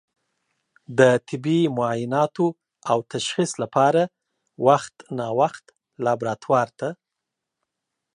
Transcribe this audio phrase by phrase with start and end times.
[0.97, 2.47] د طبي معایناتو
[2.91, 4.01] او تشخیص لپاره
[4.67, 5.65] وخت نا وخت
[6.03, 6.89] لابراتوار ته